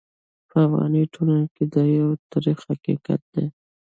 [0.49, 3.45] په افغاني ټولنه کې دا یو ترخ حقیقت دی.